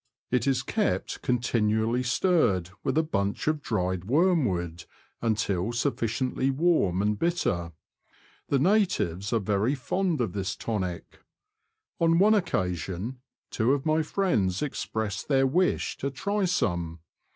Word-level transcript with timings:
It 0.31 0.47
is 0.47 0.63
kept 0.63 1.21
con 1.21 1.37
tinually 1.37 2.03
stirred, 2.03 2.71
with 2.83 2.97
a 2.97 3.03
bunch 3.03 3.47
of 3.47 3.61
dried 3.61 4.05
wormwood, 4.05 4.85
until 5.21 5.71
sufficiently 5.71 6.49
warm 6.49 7.03
and 7.03 7.19
bitter. 7.19 7.73
The 8.49 8.57
natives 8.57 9.31
are 9.31 9.37
very 9.39 9.75
fond 9.75 10.19
of 10.19 10.33
this 10.33 10.55
tonic. 10.55 11.19
On 11.99 12.17
one 12.17 12.33
occasion, 12.33 13.19
two 13.51 13.73
of 13.73 13.85
my 13.85 14.01
friends 14.01 14.63
expressed 14.63 15.27
their 15.27 15.45
wish 15.45 15.97
to 15.97 16.09
try 16.09 16.45
some. 16.45 17.01